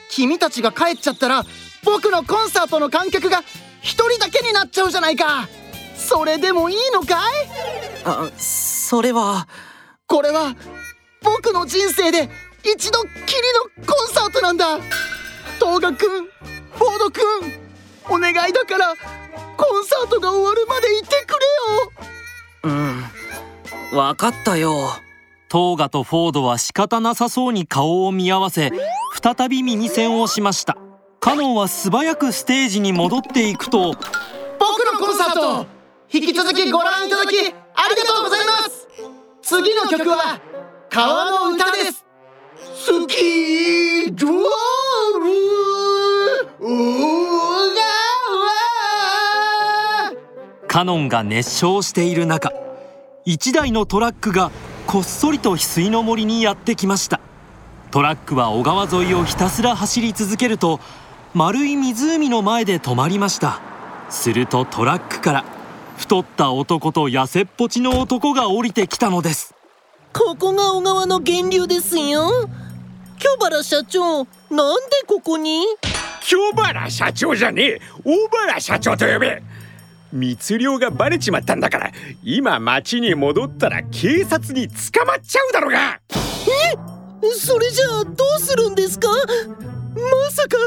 [0.09, 1.43] 君たちが帰っちゃったら
[1.83, 3.43] 僕のコンサートの観客が
[3.81, 5.47] 一人だけになっちゃうじゃないか。
[5.95, 7.17] それでもいいのかい？
[8.05, 9.47] あそれは。
[10.07, 10.55] これは
[11.21, 12.29] 僕の人生で
[12.63, 13.11] 一度きり
[13.79, 14.79] のコンサートなんだ。
[15.59, 17.23] トーガくんフォードくん
[18.09, 18.95] お願いだから
[19.57, 21.39] コンサートが終わるまでいてく
[22.63, 22.81] れよ。
[23.91, 23.97] うん。
[23.97, 24.89] わかったよ。
[25.49, 28.71] トーガとフォードは仕方なさそうに顔を見合わせ
[29.21, 30.77] 再び耳栓をしました。
[31.19, 33.99] カノンは素早くステージに戻っていくと僕
[34.91, 35.67] のコンサート
[36.11, 37.43] 引き続きご覧いただきあ
[37.89, 38.87] りがとうございます。
[39.41, 40.39] 次の曲は
[40.89, 41.70] 川の歌
[42.81, 44.41] です好きドール
[50.67, 52.51] カノンが熱唱している中
[53.25, 54.49] 一台のトラックが
[54.87, 57.19] こっそりと翡翠の森にやってきました。
[57.91, 60.79] トラックは小川沿いをひたすら走り続けると
[61.33, 63.61] 丸い湖の前で止まりました。
[64.09, 65.45] するとトラックから
[65.97, 69.53] 太った男と痩せっぽちの男が降りてきたのです。
[70.13, 72.49] ここが小川の源流ですよ。
[73.21, 75.63] キョバラ社長なんでここに？
[76.21, 77.81] 京原社長じゃねえ。
[78.03, 79.43] 大原社長と呼べ。
[80.11, 81.91] 密漁がバレちまったんだから
[82.23, 86.01] 今町に戻ったら警察に捕まっちゃうだろうが。
[87.35, 89.07] それじゃあどうするんですか？
[89.09, 89.15] ま
[90.31, 90.57] さか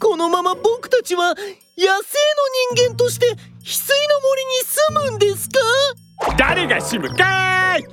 [0.00, 1.92] このまま僕たちは野生の
[2.74, 5.60] 人間として翡翠の森に住むんですか？
[6.36, 7.84] 誰が住むかい？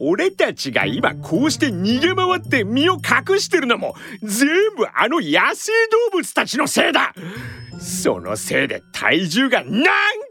[0.00, 5.72] 俺たちが今こうして逃げ回って身を隠してるのも全部あの野生
[6.10, 7.14] 動物たちのせいだ。
[7.78, 9.84] そのせいで体重が何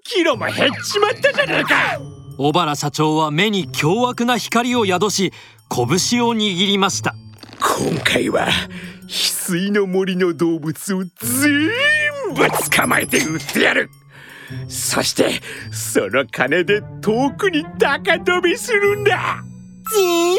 [0.04, 2.00] キロも減っちまったじゃねえか。
[2.38, 5.32] 小原社長は目に凶悪な光を宿し
[5.70, 7.14] 拳を握りました。
[7.60, 8.48] 今回は
[9.08, 11.70] 翡翠の森の動物を全
[12.34, 13.92] 部捕まえて売ってやる。
[14.68, 15.42] そして
[15.72, 19.44] その金で遠くに高飛びするんだ
[19.94, 20.38] 全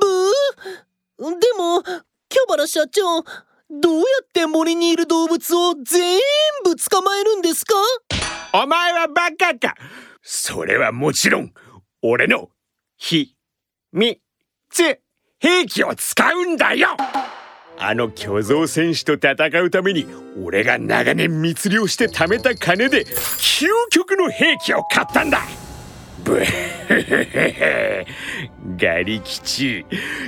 [0.00, 1.40] 部？
[1.40, 1.82] でも
[2.28, 3.22] キョバラ社長
[3.70, 6.20] どうやって森にいる動物を全
[6.64, 7.74] 部捕まえるんですか？
[8.52, 9.74] お前はバカか。
[10.22, 11.52] それはもちろん
[12.02, 12.50] 俺の
[12.96, 13.36] 秘
[13.92, 14.20] 密
[15.38, 16.88] 兵器を使うんだよ。
[17.78, 20.06] あの巨像戦士と戦うために
[20.42, 25.40] 俺が長年密漁して貯めた金で究極の兵器を買ったんだ。
[26.24, 28.06] ブヘ
[28.78, 29.84] ガリ吉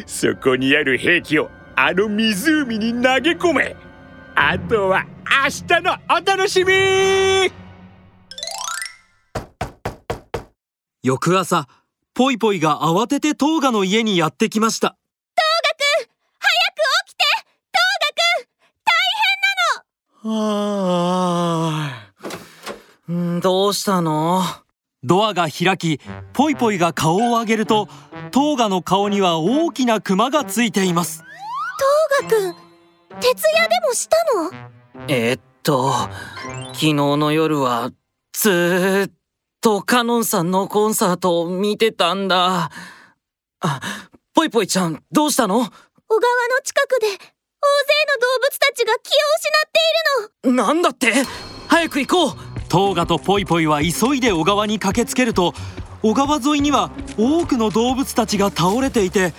[0.06, 3.76] そこにある兵器をあの湖に投げ込め
[4.34, 5.04] あとは
[5.44, 6.72] 明日のお楽しみ
[11.02, 11.66] 翌朝
[12.14, 14.96] ポイポイが慌ててトーガの家にやってきました
[20.28, 24.42] あーんどうしたの
[25.06, 26.00] ドアが開き
[26.32, 27.88] ポイポイが顔を上げると
[28.32, 31.22] トーガの顔には大きなクマがついています。
[32.20, 32.54] トーガくん
[33.20, 35.06] 徹夜でもしたの？
[35.08, 35.92] えーっと
[36.72, 37.92] 昨日の夜は
[38.32, 39.12] ずーっ
[39.60, 42.70] とカノンさんのコンサートを見てたんだ。
[43.60, 43.80] あ
[44.34, 45.54] ぽいぽいちゃんどうしたの？
[45.54, 45.72] 小川の
[46.64, 47.22] 近くで大勢の動
[48.40, 50.64] 物たちが気を失っているの。
[50.64, 51.12] なんだって？
[51.68, 55.54] 早く行こうトーガとポイポイは急いで小川に駆けつけると
[56.02, 59.32] 小川沿いには多くの動物たちが倒れていて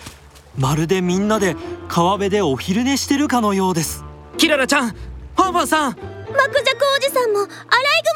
[0.58, 1.56] まるでみんなで
[1.88, 4.04] 川辺でお昼寝してるかのようです。
[4.40, 5.92] キララちゃんファンファンさん。
[5.92, 7.58] マクジャクおじさんもアライグ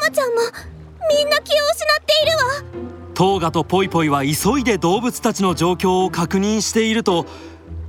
[0.02, 0.40] マちゃんも
[1.08, 3.14] みんな気を失っているわ。
[3.14, 7.26] トーガとポイポイは急いで動物たちの状況を確認していると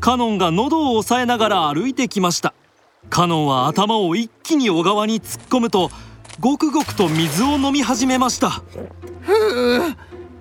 [0.01, 2.53] カノンが喉を押さえながら歩いてきました。
[3.09, 5.89] カノンは頭を一気に小川に突っ込むと
[6.39, 8.50] ごくごくと水を飲み始めました。
[9.21, 9.31] ふ
[9.80, 9.95] う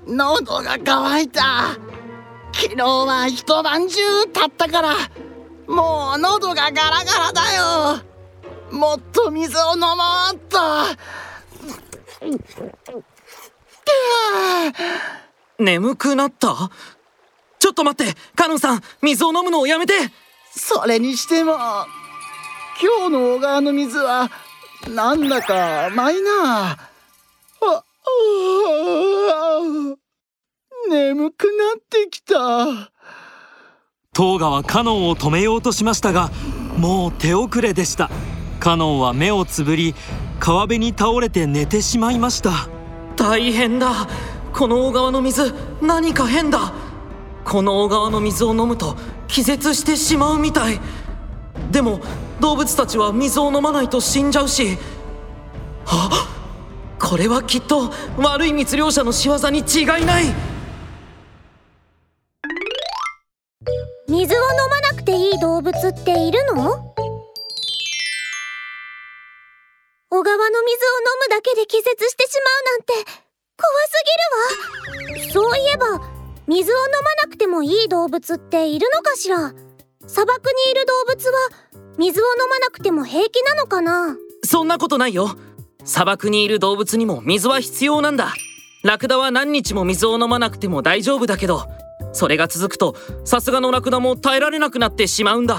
[0.06, 1.76] 喉が渇いた。
[2.54, 3.96] 昨日は一晩中
[4.26, 4.94] 経ったから
[5.66, 8.02] もう喉がガラガラだよ。
[8.70, 9.86] もっと水を飲も
[10.32, 10.58] うっと。
[15.58, 16.70] 眠くなった？
[17.58, 19.94] ちょっと待ってカノンさん水を飲むのをやめて。
[20.54, 21.54] それにしても
[22.82, 24.30] 今日の小川の水は
[24.90, 26.70] なんだか甘いな。
[26.70, 26.76] あ
[27.64, 27.82] あ
[29.34, 29.92] あ
[30.90, 32.90] 眠くなってきた。
[34.12, 36.30] トーガはカノンを止めようとしましたが
[36.76, 38.10] もう手遅れでした。
[38.60, 39.94] カノンは目をつぶり
[40.38, 42.68] 川辺に倒れて寝てしまいました。
[43.16, 44.08] 大変だ。
[44.52, 46.74] この小川の水何か変だ。
[47.44, 48.96] この小川の水を飲むと
[49.28, 50.80] 気絶してしまうみたい。
[51.70, 52.00] でも
[52.42, 54.76] 動物たちは水を飲まないと死んじゃうし。
[55.86, 56.28] あ
[56.98, 60.24] これはきっと悪い密猟者の仕業に違いない。
[64.08, 66.92] 水を飲まなくていい動物っているの？
[70.10, 72.92] 小川の水を飲むだけで気絶してしまうなんて
[73.56, 73.94] 怖す
[75.14, 75.46] ぎるわ。
[75.46, 75.86] そういえば
[76.48, 79.54] 水を飲まなくてもいい動物っているのかしら？
[80.08, 81.38] 砂漠にいる動物は
[81.98, 84.16] 水を飲まなくても平気なのかな？
[84.44, 85.36] そんなことないよ。
[85.84, 88.34] 砂漠にいる動物にも水は必要なんだ。
[88.82, 91.66] ラクダは何日も水を飲まなくても大丈夫だけど
[92.12, 95.54] それが続くとさすがのラクダも耐えられなくなってしまうんだ。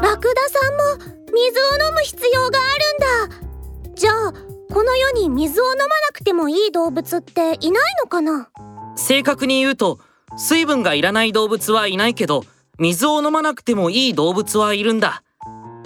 [0.00, 3.94] ラクダさんも水を飲む必要があるんだ。
[3.94, 4.32] じゃあ
[4.72, 8.48] この世に水を飲まなくてもいい動物っていないのかな？
[8.96, 9.98] 正確に言うと
[10.36, 12.44] 水分がいらない動物はいないけど
[12.78, 15.22] 水を飲まなくてもいい動物はいるんだ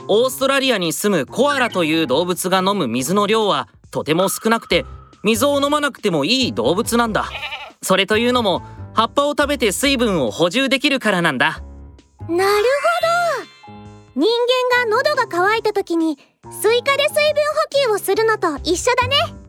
[0.08, 4.84] オーストラリアに住むコアラという動物が飲む水の量はとても少なくて
[5.22, 7.30] 水を飲まなくてもいい動物なんだ。
[7.82, 8.62] それというのも
[8.94, 11.62] 葉っぱを食べて水分を補充できるからなんだ。
[12.28, 12.62] なる
[13.36, 13.74] ほど。
[14.16, 14.28] 人
[14.78, 16.18] 間が喉が渇いた時に
[16.50, 17.42] スイカで水分
[17.88, 19.43] 補給をするのと一緒だね。